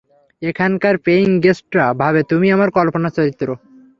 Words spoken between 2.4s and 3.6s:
আমার কল্পনার চরিত্র।